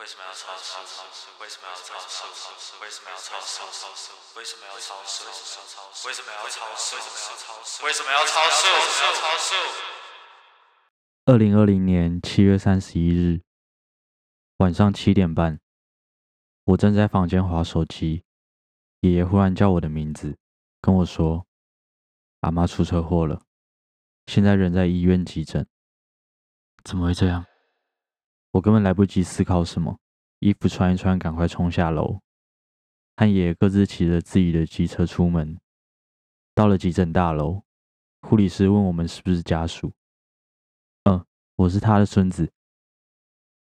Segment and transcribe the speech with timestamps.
[0.00, 0.80] 为什么要超速？
[1.42, 2.24] 为什么要超速？
[2.80, 3.60] 为什么要超速？
[4.34, 5.28] 为什么要超速？
[6.08, 7.84] 为什么要超速？
[7.84, 8.64] 为什么要超速？
[9.20, 9.54] 超速！
[11.26, 13.42] 二零二零年七月三十一日
[14.56, 15.60] 晚上七点半，
[16.64, 18.24] 我正在房间划手机，
[19.00, 20.38] 爷爷忽然叫我的名字，
[20.80, 21.46] 跟我说
[22.40, 23.42] ：“阿妈出车祸了，
[24.26, 25.68] 现在人在医院急诊。”
[26.82, 27.44] 怎么会这样？
[28.52, 29.98] 我根本来不及思考什么，
[30.40, 32.20] 衣服穿一穿，赶快冲下楼，
[33.16, 35.56] 和爷各自骑着自己的机车出门。
[36.52, 37.62] 到了急诊大楼，
[38.22, 39.92] 护理师问我们是不是家属。
[41.04, 41.24] 嗯，
[41.54, 42.50] 我是他的孙子。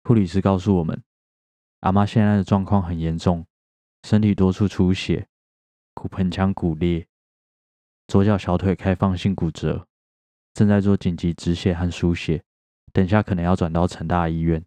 [0.05, 1.03] 护理师告诉我们，
[1.81, 3.45] 阿妈现在的状况很严重，
[4.05, 5.29] 身体多处出血，
[5.95, 7.09] 骨盆腔骨裂，
[8.07, 9.89] 左脚小腿开放性骨折，
[10.55, 12.45] 正在做紧急止血和输血。
[12.93, 14.65] 等下可能要转到成大医院。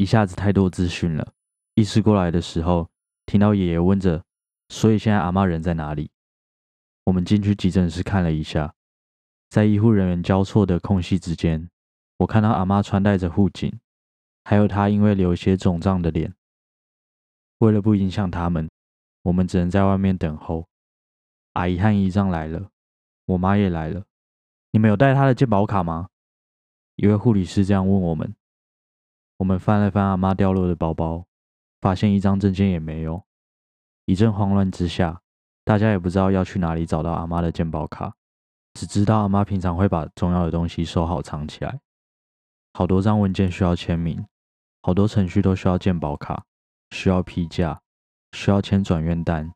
[0.00, 1.34] 一下子太多资讯了，
[1.74, 2.88] 意识过来的时候，
[3.26, 4.24] 听到爷爷问着
[4.70, 6.10] ：“所以现在阿妈人在哪里？”
[7.04, 8.74] 我们进去急诊室看了一下，
[9.50, 11.68] 在医护人员交错的空隙之间，
[12.16, 13.78] 我看到阿妈穿戴着护颈，
[14.42, 16.34] 还有她因为流血肿胀的脸。
[17.58, 18.70] 为了不影响他们。
[19.24, 20.66] 我们只能在外面等候。
[21.52, 22.70] 阿姨和姨丈来了，
[23.26, 24.04] 我妈也来了。
[24.70, 26.08] 你们有带她的健保卡吗？
[26.96, 28.34] 一位护理师这样问我们。
[29.40, 31.24] 我们翻了翻阿妈掉落的包包，
[31.80, 33.24] 发现一张证件也没有。
[34.04, 35.22] 一阵慌乱之下，
[35.64, 38.14] 大家也不知道要去哪里找到阿妈的健保卡，
[38.74, 41.80] 只知道阿妈平常会把重要的东西收好藏起来。
[42.74, 44.26] 好多张文件需要签名，
[44.82, 46.44] 好多程序都需要健保卡，
[46.90, 47.80] 需要批假。
[48.32, 49.54] 需要签转院单，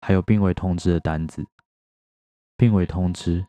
[0.00, 1.46] 还有病危通知的单子。
[2.56, 3.46] 病危通知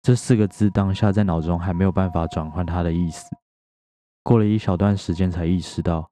[0.00, 3.26] 这四个字，当下在脑中还没有办法转换它的意思。
[4.22, 6.10] 过了一小段时间，才意识到，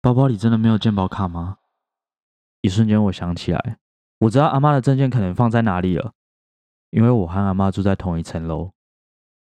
[0.00, 1.58] 包包里真的没有健保卡吗？
[2.60, 3.78] 一瞬间，我想起来，
[4.18, 6.12] 我知道阿妈的证件可能放在哪里了，
[6.90, 8.72] 因为我和阿妈住在同一层楼。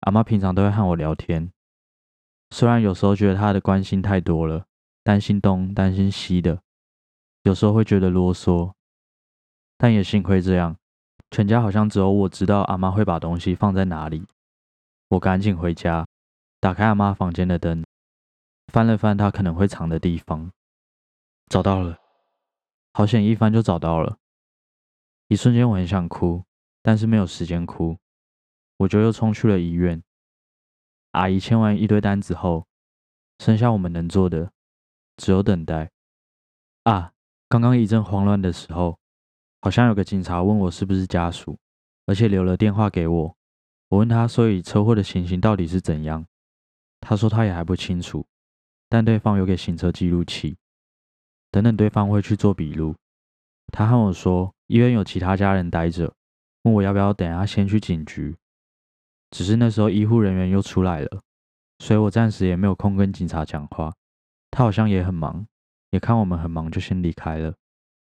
[0.01, 1.53] 阿妈平常都会和我聊天，
[2.51, 4.67] 虽然有时候觉得她的关心太多了，
[5.03, 6.61] 担心东担心西的。
[7.43, 8.73] 有时候会觉得啰嗦，
[9.77, 10.77] 但也幸亏这样，
[11.31, 14.27] 全家好像只有我知道阿妈会把东西放在哪里。
[15.09, 16.07] 我赶紧回家，
[16.61, 17.85] 打开阿妈房间的灯，
[18.73, 20.51] 翻了翻她可能会藏的地方，
[21.49, 21.99] 找到了，
[22.93, 24.19] 好险，一翻就找到了。
[25.29, 26.45] 一瞬间我很想哭，
[26.83, 27.99] 但是没有时间哭，
[28.79, 30.03] 我就又冲去了医院。
[31.13, 32.67] 阿姨签完一堆单子后，
[33.39, 34.53] 剩下我们能做的
[35.17, 35.91] 只有等待。
[36.85, 37.13] 啊！
[37.49, 38.99] 刚刚一阵慌乱的时候，
[39.61, 41.57] 好像有个警察问我是不是家属，
[42.07, 43.37] 而且留了电话给我。
[43.89, 46.27] 我问他，所以车祸的情形到底是怎样？
[47.09, 48.27] 他说他也还不清楚，
[48.89, 50.57] 但对方有给行车记录器，
[51.53, 52.97] 等等对方会去做笔录。
[53.73, 56.13] 他和我说，医院有其他家人待着，
[56.63, 58.37] 问我要不要等下先去警局。
[59.31, 61.23] 只是那时候医护人员又出来了，
[61.79, 63.95] 所以我暂时也没有空跟警察讲话。
[64.51, 65.47] 他好像也很忙。
[65.91, 67.55] 也看我们很忙，就先离开了。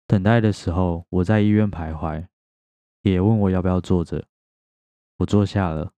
[0.09, 2.27] 等待的时候，我在医院徘徊，
[3.03, 4.27] 也问我要不要坐着，
[5.19, 5.93] 我坐下了。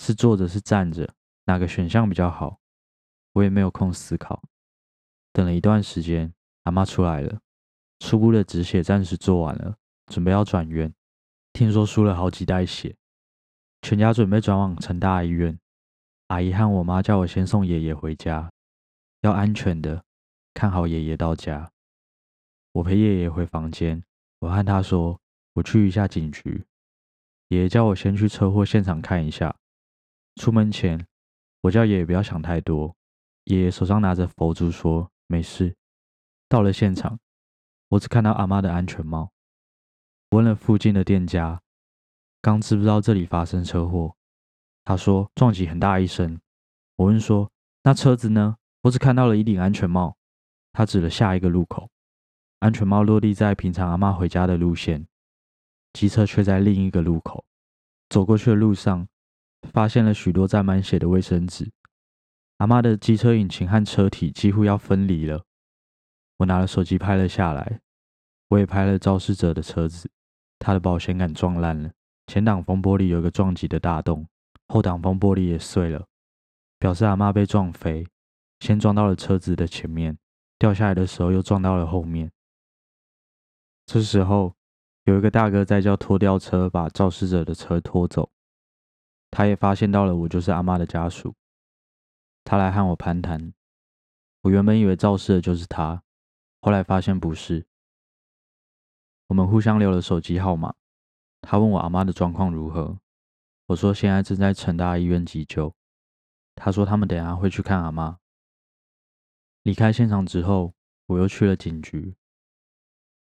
[0.00, 1.08] 是坐着是站着，
[1.44, 2.60] 哪个选项比较好？
[3.32, 4.42] 我也没有空思考。
[5.32, 6.32] 等了一段时间，
[6.62, 7.40] 阿妈出来了，
[7.98, 10.94] 初步的止血暂时做完了，准备要转院。
[11.52, 12.96] 听说输了好几袋血，
[13.82, 15.58] 全家准备转往成大医院。
[16.28, 18.50] 阿姨和我妈叫我先送爷爷回家，
[19.20, 20.04] 要安全的。
[20.54, 21.72] 看好爷爷到家，
[22.72, 24.04] 我陪爷爷回房间。
[24.38, 25.20] 我和他说
[25.54, 26.64] ：“我去一下警局。”
[27.48, 29.56] 爷爷叫我先去车祸现场看一下。
[30.36, 31.06] 出门前，
[31.64, 32.94] 我叫爷爷不要想太多。
[33.44, 35.74] 爷爷手上拿着佛珠说：“没事。”
[36.46, 37.18] 到了现场，
[37.88, 39.32] 我只看到阿妈的安全帽。
[40.30, 41.62] 问了附近的店家，
[42.42, 44.14] 刚知不知道这里发生车祸？
[44.84, 46.38] 他说撞击很大一声。
[46.96, 47.50] 我问说
[47.82, 50.18] ：“那车子呢？”我只看到了一顶安全帽。
[50.74, 51.88] 他指了下一个路口，
[52.58, 55.06] 安全帽落地在平常阿妈回家的路线，
[55.94, 57.42] 机车却在另一个路口。
[58.10, 59.08] 走过去的路上，
[59.72, 61.70] 发现了许多沾满血的卫生纸。
[62.58, 65.44] 阿妈的机车引擎和车体几乎要分离了。
[66.38, 67.80] 我拿了手机拍了下来，
[68.48, 70.10] 我也拍了肇事者的车子，
[70.58, 71.90] 他的保险杆撞烂了，
[72.26, 74.26] 前挡风玻璃有一个撞击的大洞，
[74.68, 76.06] 后挡风玻璃也碎了，
[76.78, 78.06] 表示阿妈被撞飞，
[78.60, 80.18] 先撞到了车子的前面。
[80.56, 82.30] 掉下来的时候又撞到了后面。
[83.84, 84.54] 这时候
[85.04, 88.30] 有一个大哥在叫拖吊车把肇事者的车拖走。
[89.36, 91.34] 他也发现到了我就是阿妈的家属，
[92.44, 93.52] 他来和我攀谈。
[94.42, 96.04] 我原本以为肇事的就是他，
[96.60, 97.66] 后来发现不是。
[99.26, 100.76] 我们互相留了手机号码。
[101.42, 103.00] 他问我阿妈的状况如何，
[103.66, 105.74] 我说现在正在成大医院急救。
[106.54, 108.20] 他说他们等下会去看阿妈。
[109.64, 110.74] 离开现场之后，
[111.06, 112.14] 我又去了警局。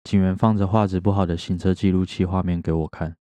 [0.04, 3.18] 警员放着画质不好的行车记录器画面给我看，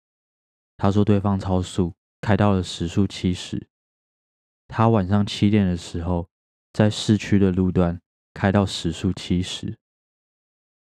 [0.78, 3.68] 他说对方超速，开到了时速七十。
[4.68, 6.28] 他晚上七点的时候，
[6.72, 8.00] 在市区的路段
[8.32, 9.78] 开到时速七十。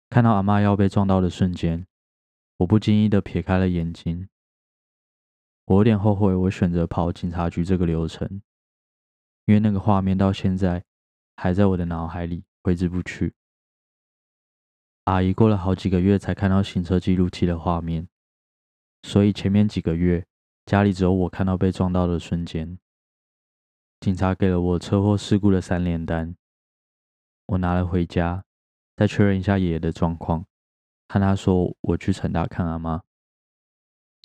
[0.09, 1.87] 看到阿妈要被撞到的瞬间，
[2.57, 4.29] 我不经意的撇开了眼睛。
[5.67, 8.43] 我有点后悔，我选择跑警察局这个流程，
[9.45, 10.85] 因为那个画面到现在
[11.37, 13.35] 还在我的脑海里挥之不去。
[15.05, 18.09] 阿姨过了好几个月才看到行车记录器的画面，
[19.05, 20.27] 所以前面几个月
[20.71, 22.79] 家里只有我看到被撞到的瞬间。
[23.99, 26.37] 警察给了我车祸事故的三连单，
[27.47, 28.45] 我拿了回家。
[28.97, 30.47] 再确认一下爷爷的状况，
[31.09, 33.03] 和他说我去成大看阿妈。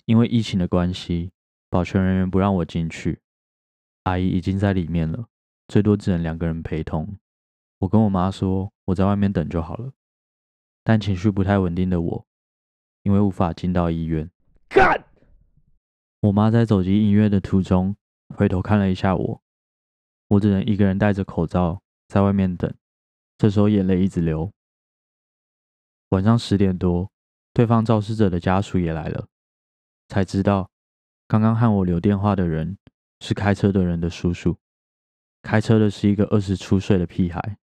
[0.04, 1.32] 因为疫情的关系，
[1.68, 3.20] 保全人员不让我进去，
[4.04, 5.26] 阿姨已经在里面了，
[5.66, 7.18] 最多只能两个人陪同。
[7.78, 9.92] 我跟我妈说我在外面等就好了，
[10.84, 12.26] 但情绪不太稳定的我，
[13.02, 14.30] 因为无法进到医院，
[14.68, 15.02] 干！
[16.26, 17.96] 我妈在走进医院的途中
[18.34, 19.42] 回头看了一下我，
[20.26, 22.72] 我只能一个人戴着口罩在外面等，
[23.38, 24.52] 这时候眼泪一直流。
[26.08, 27.12] 晚上十点多，
[27.52, 29.28] 对方肇事者的家属也来了，
[30.08, 30.68] 才知道
[31.28, 32.76] 刚刚和我留电话的人
[33.20, 34.58] 是开车的人的叔叔，
[35.42, 37.58] 开车的是一个二十出岁的屁孩。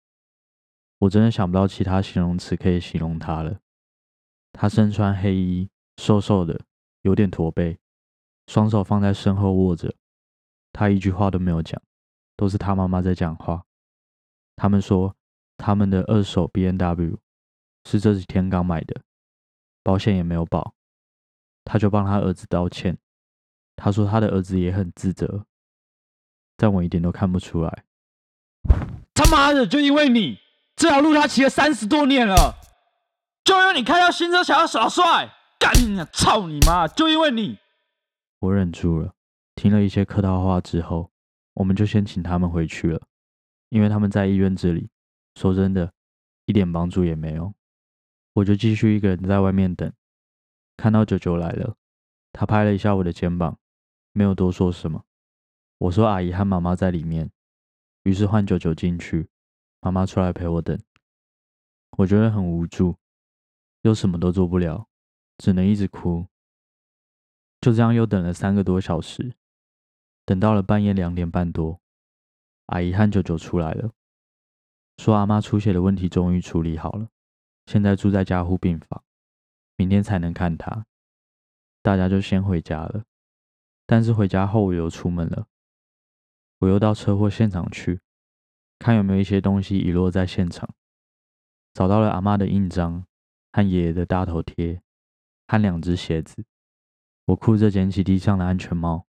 [0.99, 3.61] 我真的想不到其他形容词可以形容他了。
[4.51, 6.59] 他身穿黑衣，瘦瘦的，
[7.03, 7.79] 有点驼背，
[8.49, 9.93] 双手放在身后握着。
[10.73, 11.79] 他一句话都没有讲，
[12.35, 13.63] 都是他妈妈在讲话。
[14.55, 15.15] 他们说
[15.55, 17.19] 他们的二手 B N W。
[17.85, 19.01] 是这几天刚买的，
[19.83, 20.75] 保险也没有保，
[21.63, 22.97] 他就帮他儿子道歉。
[23.75, 25.45] 他说他的儿子也很自责，
[26.57, 27.85] 但我一点都看不出来。
[29.13, 30.39] 他妈的，就因为你
[30.75, 32.55] 这条路他骑了三十多年了，
[33.43, 36.87] 就因为你开到新车想要耍帅，干你操你妈！
[36.87, 37.57] 就因为你，
[38.39, 39.13] 我忍住了，
[39.55, 41.11] 听了一些客套话之后，
[41.53, 43.07] 我们就先请他们回去了，
[43.67, 44.89] 因为他们在医院这里，
[45.35, 45.91] 说真的，
[46.45, 47.53] 一点帮助也没有。
[48.33, 49.91] 我就继续一个人在外面等，
[50.77, 51.75] 看到九九来了，
[52.31, 53.59] 他拍了一下我的肩膀，
[54.13, 55.03] 没有多说什么。
[55.79, 57.29] 我说阿姨和妈妈在里面，
[58.03, 59.27] 于是换九九进去，
[59.81, 60.79] 妈妈出来陪我等。
[61.97, 62.95] 我觉得很无助，
[63.81, 64.87] 又什么都做不了，
[65.37, 66.25] 只能一直哭。
[67.61, 69.35] 就这样又等了三个多小时，
[70.25, 71.81] 等到了半夜两点半多，
[72.67, 73.91] 阿姨和九九出来了，
[74.97, 77.09] 说阿妈出血的问题终于处理好了。
[77.65, 79.03] 现在住在加护病房，
[79.75, 80.85] 明天才能看她。
[81.81, 83.03] 大家就先回家了。
[83.85, 85.47] 但是回家后我又出门了，
[86.59, 87.99] 我又到车祸现场去，
[88.77, 90.69] 看有没有一些东西遗落在现场。
[91.73, 93.05] 找到了阿妈的印章
[93.51, 94.81] 和爷爷的大头贴，
[95.47, 96.45] 和两只鞋子。
[97.29, 99.05] 我哭着捡起地上的安全帽。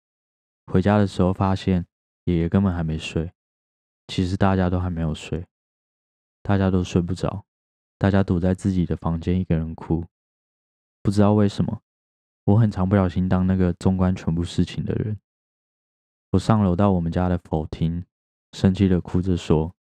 [0.66, 1.84] 回家的时候发现
[2.26, 3.32] 爷爷根本还没睡。
[4.06, 5.46] 其实大家都还没有睡，
[6.42, 7.44] 大家都睡不着。
[7.98, 10.04] 大家躲在自己的房间，一个人哭。
[11.02, 11.80] 不知道为什么，
[12.44, 15.18] 我很常不小心当那个纵观全部事情的人。
[16.32, 18.04] 我上楼到我们家的佛厅，
[18.52, 19.74] 生气的哭着说：“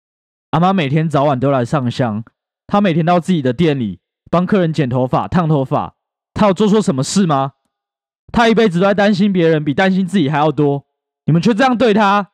[0.51, 2.23] 阿妈每天早晚都来上香，
[2.65, 3.99] 她每天到自己的店里
[4.31, 5.97] 帮客人剪头发、烫头发，
[6.33, 7.52] 她有做错什么事吗？
[8.33, 10.85] 他一辈子都在担心别人，比担心自己还要多。
[11.25, 12.33] 你们却这样对他。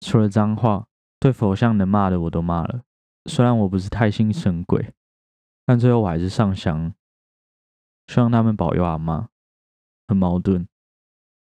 [0.00, 0.86] 除了脏话，
[1.20, 2.82] 对佛像能骂的我都骂了。”
[3.28, 4.94] 虽然我不是太信神鬼，
[5.66, 6.94] 但最后我还是上香，
[8.06, 9.28] 希望他们保佑阿妈。
[10.06, 10.66] 很矛盾，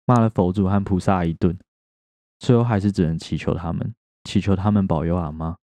[0.05, 1.59] 骂了佛祖和菩萨一顿，
[2.39, 5.57] 最后还是只能祈求他们，祈求他们保佑阿妈。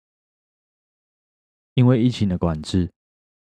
[1.73, 2.91] 因为疫情的管制，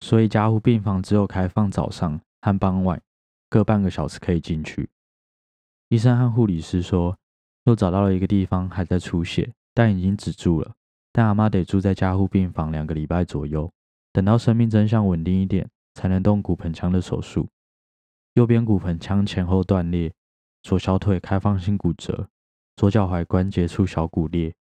[0.01, 3.01] 所以加护病房只有开放早上和傍晚
[3.49, 4.89] 各半个小时可以进去。
[5.89, 7.17] 医生和护理师说，
[7.63, 10.73] 又找到了一个地方还在出血，但已经止住了。
[11.11, 13.71] 但阿妈得住在加护病房两个礼拜左右，
[14.11, 17.47] 等到生命真相稳定一点，才能动骨盆腔的手术。
[18.33, 20.13] 右边骨盆腔前后断裂，
[20.61, 22.29] 左小腿开放性骨折，
[22.75, 24.53] 左脚踝关节处小骨裂。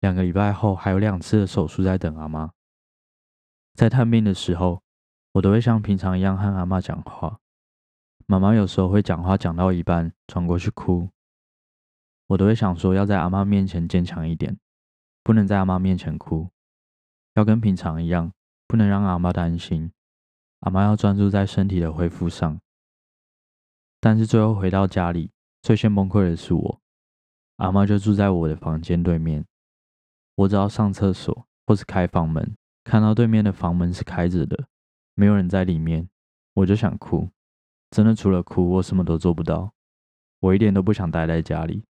[0.00, 2.50] 两个礼拜后还有两次的手术在等阿妈。
[3.74, 4.82] 在探病的时候，
[5.32, 7.38] 我都会像平常一样和阿妈讲话。
[8.26, 11.10] 妈妈有时候会讲话讲到一半转过去哭，
[12.28, 14.58] 我都会想说要在阿妈面前坚强一点，
[15.22, 16.48] 不能在阿妈面前哭，
[17.34, 18.32] 要跟平常一样，
[18.66, 19.92] 不能让阿妈担心。
[20.60, 22.58] 阿妈要专注在身体的恢复上。
[24.00, 26.80] 但是最后回到家里，最先崩溃的是我。
[27.56, 29.44] 阿妈就住在我的房间对面，
[30.34, 34.66] 我只要上厕所或是开房门，看到对面的房门是开着的，
[35.14, 36.08] 没有人在里面，
[36.54, 37.28] 我就想哭。
[37.94, 39.72] 真的除了哭，我什么都做不到。
[40.40, 41.84] 我一点都不想待在家里。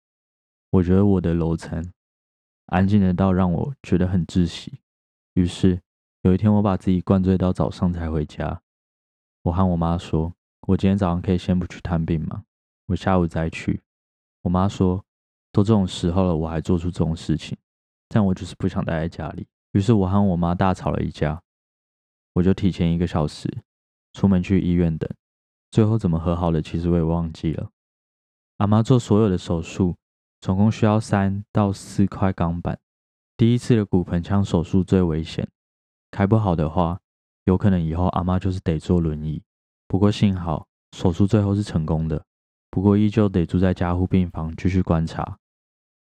[0.72, 1.94] 我觉得我的楼层
[2.66, 4.80] 安静的到让我觉得很窒息。
[5.36, 5.82] 于是
[6.24, 8.62] 有一天，我把自己灌醉到早上才回家。
[9.44, 10.34] 我和我妈说
[10.68, 12.44] ：“我今天早上可以先不去探病吗？
[12.88, 13.82] 我下午再去。”
[14.44, 15.06] 我妈说。
[15.54, 17.56] 都这种时候了，我还做出这种事情，
[18.10, 19.46] 但我就是不想待在家里。
[19.74, 21.44] 于是我和我妈大吵了一架，
[22.34, 23.48] 我就提前一个小时
[24.14, 25.08] 出门去医院等。
[25.74, 27.72] 最后怎么和好的，其实我也忘记了。
[28.58, 29.96] 阿妈做所有的手术，
[30.40, 32.78] 总共需要三到四块钢板。
[33.36, 35.50] 第一次的骨盆腔手术最危险，
[36.12, 37.00] 开不好的话，
[37.46, 39.42] 有可能以后阿妈就是得坐轮椅。
[39.88, 42.24] 不过幸好手术最后是成功的，
[42.70, 45.40] 不过依旧得住在加护病房继续观察。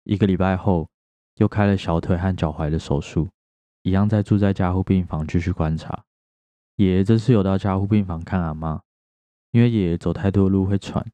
[0.03, 0.89] 一个礼拜后，
[1.35, 3.29] 又开了小腿和脚踝的手术，
[3.83, 6.05] 一样在住在加护病房继续观察。
[6.77, 8.81] 爷爷这次有到加护病房看阿妈，
[9.51, 11.05] 因为爷爷走太多路会喘，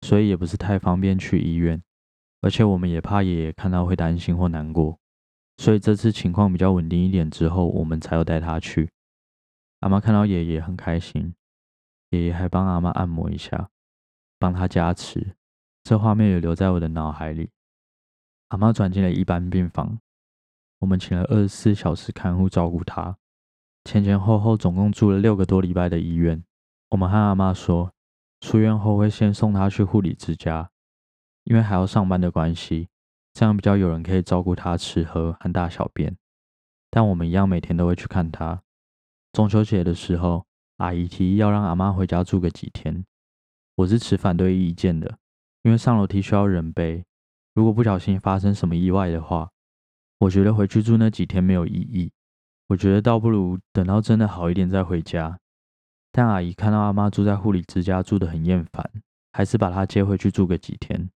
[0.00, 1.82] 所以也不是太方便去医院。
[2.42, 4.98] 而且我们也怕爷爷看到会担心或难过，
[5.56, 8.90] 所以这次情况比较稳定一点之后，我们才有带他去。
[9.80, 11.34] 阿妈看到爷爷很开心，
[12.10, 13.70] 爷爷还帮阿妈按摩一下，
[14.38, 15.34] 帮他加持，
[15.82, 17.50] 这画面也留在我的脑海里。
[18.48, 19.98] 阿妈转进了一般病房，
[20.78, 23.16] 我们请了二十四小时看护照顾她，
[23.84, 26.44] 前前后后总共住了六个多礼拜的医院。
[26.90, 27.92] 我们和阿妈说，
[28.40, 30.70] 出院后会先送她去护理之家，
[31.44, 32.88] 因为还要上班的关系，
[33.32, 36.16] 这样比较有人可以照顾她吃喝和大小便。
[36.90, 38.62] 但我们一样每天都会去看她。
[39.32, 43.04] 中秋节的时候，阿姨提议要让阿妈回家住个几天，
[43.74, 45.18] 我是持反对意见的，
[45.62, 47.04] 因为上楼梯需要人背。
[47.52, 49.50] 如果不小心发生什么意外的话，
[50.20, 52.12] 我觉得回去住那几天没有意义。
[52.68, 55.38] 我觉得倒不如等到真的好一点再回家。
[56.16, 58.90] 但阿姨看到阿妈住在护理之家住得很厌烦，
[59.34, 61.10] 还是把她接回去住个几天。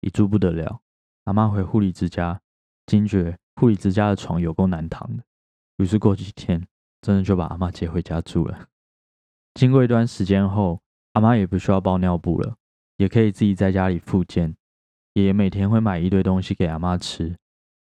[0.00, 0.78] 一住不得了，
[1.24, 2.40] 阿妈回护理之家，
[2.86, 5.24] 惊觉护理之家的床有够难躺的。
[5.78, 6.64] 于是过几天，
[7.02, 8.68] 真的就把阿妈接回家住了。
[9.54, 10.80] 经过一段时间后，
[11.14, 12.54] 阿妈也不需要包尿布了，
[12.98, 14.54] 也可以自己在家里复健。
[15.14, 17.36] 爷爷每天会买一堆东西给阿妈吃，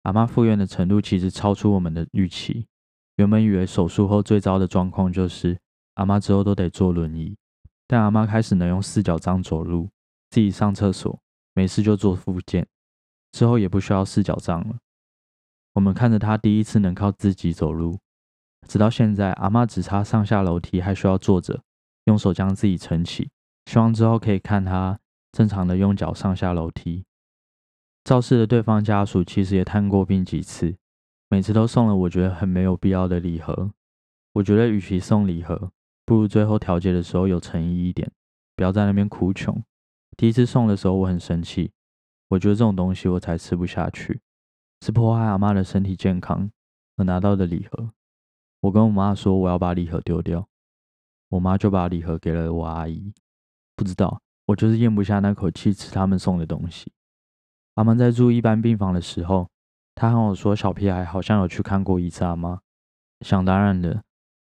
[0.01, 2.67] 阿妈复原的程度其实超出我们的预期。
[3.15, 5.57] 原本以为手术后最糟的状况就是
[6.01, 7.37] 阿妈之后都得坐轮椅，
[7.85, 9.87] 但阿妈开始能用四脚杖走路，
[10.31, 11.19] 自己上厕所，
[11.53, 12.67] 没事就做复健，
[13.31, 14.77] 之后也不需要四脚杖了。
[15.73, 17.99] 我们看着她第一次能靠自己走路，
[18.67, 21.61] 直到现在，阿妈只差上下楼梯还需要坐着，
[22.05, 23.29] 用手将自己撑起。
[23.67, 24.99] 希望之后可以看她
[25.31, 27.05] 正常的用脚上下楼梯。
[28.03, 30.75] 肇事的对方家属其实也探过病几次，
[31.29, 33.71] 每次都送了我觉得很没有必要的礼盒。
[34.33, 35.71] 我觉得与其送礼盒，
[36.11, 38.11] 不如最后调解的时候有诚意一点，
[38.57, 39.63] 不要在那边哭穷。
[40.17, 41.71] 第一次送的时候我很生气，
[42.27, 44.19] 我觉得这种东西我才吃不下去，
[44.81, 46.51] 是破坏阿妈的身体健康
[46.97, 47.93] 而拿到的礼盒。
[48.59, 50.45] 我跟我妈说我要把礼盒丢掉，
[51.29, 53.13] 我妈就把礼盒给了我阿姨。
[53.77, 56.91] 不知道，我就是咽不下那口气吃他们送的东西。
[57.75, 59.49] 阿妈在住一般病房的时候，
[59.95, 62.59] 她和我说，小屁孩好像有去看过一次阿妈。
[63.21, 64.03] 想当然的，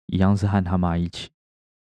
[0.07, 1.29] 一样是和他妈一起。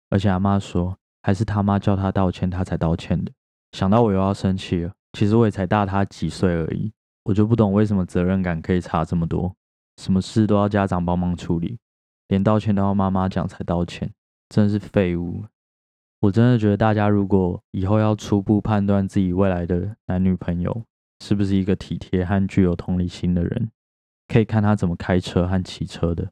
[0.10, 3.32] 而且阿妈说，还是他妈叫他道歉，他才道歉的。
[3.72, 4.92] 想到我又要生气了。
[5.14, 6.92] 其实我也才大他几岁而已，
[7.24, 9.56] 我就不懂为什么责任感可以差这么多，
[9.98, 11.80] 什么事都要家长帮忙处理，
[12.28, 14.14] 连道歉都要妈妈讲才道歉，
[14.50, 15.46] 真是废物。
[16.20, 20.84] 我真的觉得大家如果以后要初步判断自己未来的男女朋友，
[21.24, 23.72] 是不是一个体贴和具有同理心的人？
[24.28, 26.30] 可以看他怎么开车和骑车的。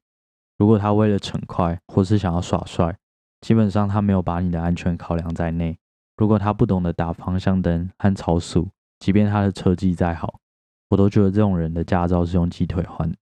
[0.59, 2.95] 如果他为了逞快或是想要耍帅，
[3.41, 5.77] 基本上他没有把你的安全考量在内。
[6.17, 10.39] 如果他不懂得打方向灯和超速，即便他的车技再好，
[10.89, 13.17] 我都觉得这种人的驾照是用鸡腿换的。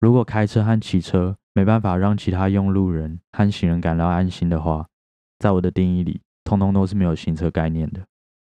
[0.00, 4.86] 如果开车和骑车没办法让其他用路人和行人感到安心的话，
[5.38, 8.00] 在我的定义里，通通都是没有行车概念的。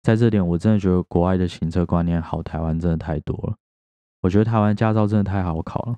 [0.03, 3.55] 在这点，我真的觉得国外的行车观念好，台湾真的太多了。
[4.21, 5.97] 我觉得台湾驾照真的太好考了。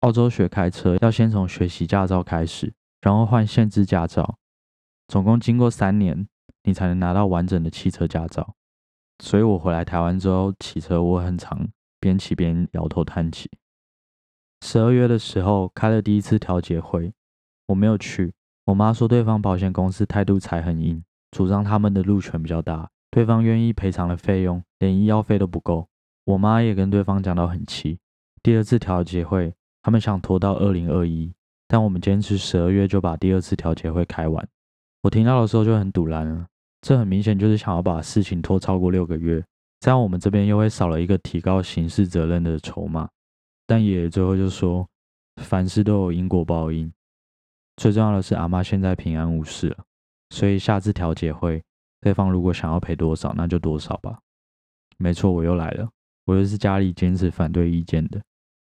[0.00, 2.72] 澳洲学开车要先从学习驾照开始，
[3.06, 4.36] 然后换限制驾照，
[5.06, 6.26] 总共经过三年，
[6.64, 8.56] 你才能拿到完整的汽车驾照。
[9.22, 11.68] 所以我回来台湾之后骑车，我很常
[12.00, 13.48] 边骑边摇头叹气。
[14.60, 17.12] 十二月的时候开了第一次调解会，
[17.68, 18.34] 我没有去。
[18.64, 25.86] 我妈说对方保险公司态度才很硬，主张他们的路权比较大，对方愿意赔偿的费用连医药费都不够。
[26.24, 28.00] 我妈也跟对方讲到很气。
[28.42, 31.32] 第二次调解会，他们想拖到二零二一，
[31.68, 34.48] 但我们坚持十二月就把第二次调解会开完。
[35.02, 36.46] 我听到的时候就很堵然了，
[36.80, 39.44] 这很明显就是想要把事情拖超过六个月，
[39.80, 43.08] 这样我们这边又会少了一个提高刑事责任的筹码。
[43.66, 44.88] 但爷爷最后就说，
[45.42, 46.92] 凡事都有因果报应，
[47.76, 49.84] 最重要的是阿妈现在平安无事了，
[50.30, 51.62] 所以下次调解会，
[52.00, 54.18] 对方如果想要赔多少，那就多少吧。
[54.98, 55.88] 没错，我又来了，
[56.24, 58.22] 我又是家里坚持反对意见的。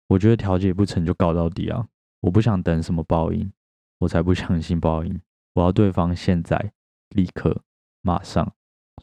[0.08, 1.86] 我觉得调解不成就告到底啊！
[2.22, 3.52] 我不想等什么报应，
[4.00, 5.22] 我才不相信报应。
[5.54, 6.74] 我要对方现在、
[7.10, 7.64] 立刻、
[8.02, 8.54] 马上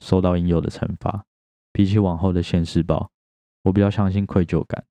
[0.00, 1.24] 受到应有的惩罚。
[1.72, 3.10] 比起往后的现世报，
[3.62, 4.84] 我比较相信愧疚感。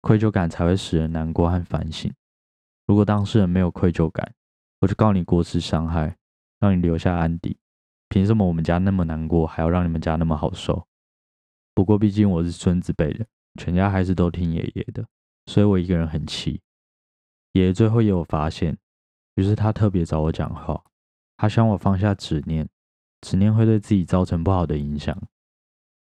[0.00, 2.12] 愧疚感才会使人难过和反省。
[2.86, 4.34] 如果当事人没有愧疚感，
[4.80, 6.16] 我就告你过失伤害，
[6.60, 7.58] 让你留下案底。
[8.08, 10.86] 凭什么我们家那么难过，还要让你们家那么好受？
[11.74, 13.26] 不过毕竟我是孙子辈的，
[13.60, 15.04] 全家还是都听爷爷的，
[15.46, 16.60] 所以我一个人很气。
[17.56, 18.76] 爷爷最后也有发现，
[19.36, 20.84] 于是他特别找我讲话，
[21.38, 22.68] 他希望我放下执念，
[23.22, 25.18] 执念会对自己造成不好的影响。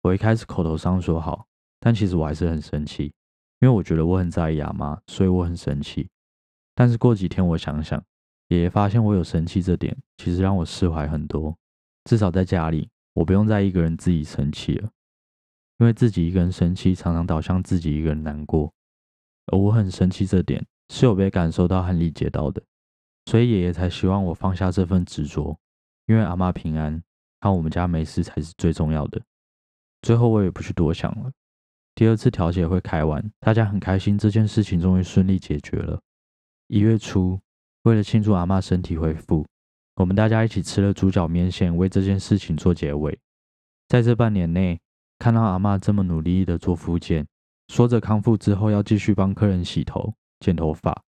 [0.02, 1.46] 我一开始口头上说好，
[1.80, 3.14] 但其实我还是很生气。
[3.60, 6.10] 因为我觉得我很在意阿妈，所以我很生气。
[6.74, 8.04] 但是过几天我想想，
[8.48, 11.56] 爷爷发现我有生气这点，其实让我释怀很多。
[12.06, 14.90] 至少在家里，我不用再一个人自己生气了。
[15.78, 18.74] 因为自己一个人生气，常常导向自己一个人难过。
[19.46, 22.62] 而我很生气这点，是有被感受到和理解到的。
[23.26, 25.58] 所以爷爷才希望我放下这份执着，
[26.06, 27.02] 因为阿妈平安，
[27.42, 29.20] 和我们家没事才是最重要的。
[30.04, 31.32] 最后我也不去多想了。
[31.96, 36.00] 第二次调解会开完，大家很开心，这件事情终于顺利解决了。
[36.68, 37.40] 一月初，
[37.84, 39.44] 为了庆祝阿妈身体恢复，
[39.96, 43.18] 我们大家一起吃了猪脚面线，为这件事情做结尾。
[43.88, 44.80] 在这半年内，
[45.18, 47.26] 看到阿妈这么努力的做复健，
[47.70, 51.04] 说着康复之后要继续帮客人洗头、剪头发，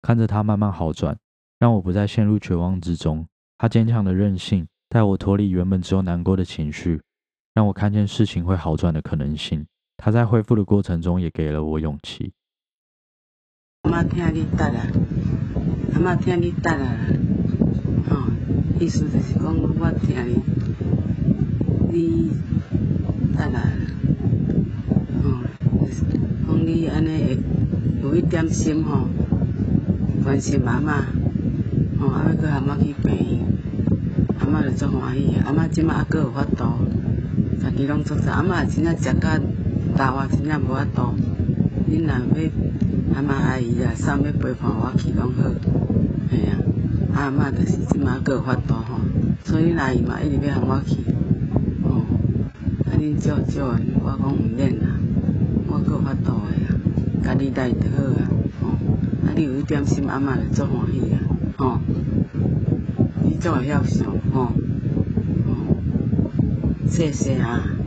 [0.00, 1.18] 看着他慢慢好转，
[1.58, 3.26] 让我不再陷入绝望之中。
[3.58, 7.02] 他坚强的韧性，带我脱离原本只有难过的情绪，
[7.52, 9.66] 让我看见事情会好转的可能性。
[9.98, 12.32] 他在恢复的过程中也给了我勇气。
[13.82, 14.80] 阿妈听你答啦，
[15.92, 16.96] 阿妈听你答啦，
[18.08, 18.16] 吼，
[18.80, 20.40] 意思就是讲我听你，
[21.92, 22.30] 你
[23.36, 23.60] 答啦，
[25.22, 25.42] 吼，
[26.46, 27.36] 讲你安尼会
[28.02, 29.08] 有一点心吼，
[30.24, 31.04] 关心妈妈，
[32.00, 33.46] 吼，啊要跟阿妈去病院，
[34.38, 36.64] 阿妈就足欢喜，阿妈即马还阁有法度，
[37.62, 39.40] 家己拢做做，阿妈真正食甲。
[39.96, 41.14] 大我真正无法度，
[41.90, 42.50] 恁若要
[43.16, 45.50] 阿妈阿姨啊，送要陪伴我去拢好，
[46.30, 46.54] 嘿啊，
[47.14, 49.00] 阿嬷就是即马阁有法度吼，
[49.44, 50.98] 所以阿姨嘛一直要喊我去，
[51.82, 52.04] 哦，
[52.86, 54.86] 啊恁照照的，我讲毋免啦，
[55.66, 56.57] 我阁有法度的，
[57.22, 58.30] 家己来就好啊，
[58.62, 58.64] 哦，
[59.24, 61.18] 啊你有一点心，阿嬷就足欢喜啊，
[61.56, 61.80] 吼，
[63.22, 64.52] 你足会晓想，吼，
[65.46, 65.76] 哦，
[66.88, 67.77] 谢谢啊。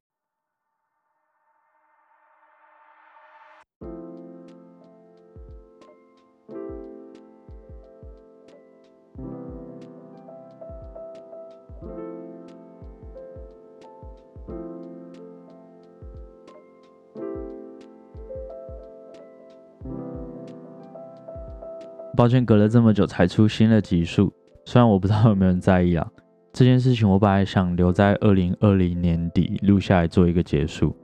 [22.21, 24.31] 抱歉，隔了这么久才出新的集数。
[24.63, 26.07] 虽然我不知道有没有人在意啊，
[26.53, 30.95] 这件事情我本来想留在二零二零年底录下来做一个结束，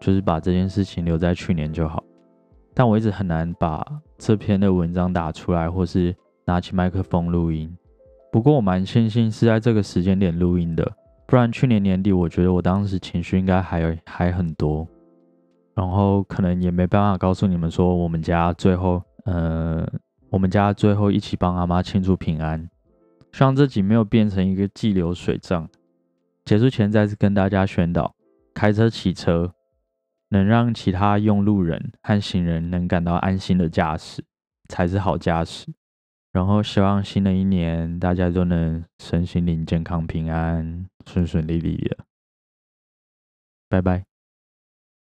[0.00, 2.02] 就是把这件事情留在去年就好。
[2.74, 3.86] 但我一直很难把
[4.18, 6.12] 这篇的文章打出来，或是
[6.44, 7.72] 拿起麦克风录音。
[8.32, 10.84] 不过我蛮庆幸是在这个时间点录音的，
[11.28, 14.84] 不然去年年底我觉得我当时情绪应该还还很多，
[15.76, 19.86] 然后可能也没办法告诉你们说我们家最后，呃。
[20.30, 22.68] 我们家最后一起帮阿妈庆祝平安，
[23.32, 25.68] 希望自己没有变成一个记流水账。
[26.44, 28.14] 结束前再次跟大家宣导：
[28.54, 29.54] 开车、骑车
[30.28, 34.22] 能让其他用路人和行人能感到安心的驾驶，
[34.68, 35.72] 才是好驾驶。
[36.30, 41.96] 然后希望新的一年大家都能身心灵健康、平安、顺顺利利的。
[43.68, 44.04] 拜拜。